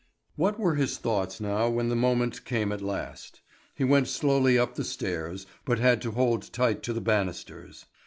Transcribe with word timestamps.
What 0.35 0.57
were 0.59 0.73
his 0.73 0.97
thoughts 0.97 1.39
now 1.39 1.69
when 1.69 1.89
the 1.89 1.95
moment 1.95 2.43
came 2.43 2.71
at 2.71 2.81
last? 2.81 3.41
He 3.75 3.83
went 3.83 4.07
slowly 4.07 4.57
up 4.57 4.73
the 4.73 4.83
stairs, 4.83 5.45
but 5.63 5.77
had 5.77 6.01
to 6.01 6.09
hold 6.13 6.51
tight 6.51 6.81
to 6.81 6.93
the 6.93 7.01
banisters. 7.01 7.85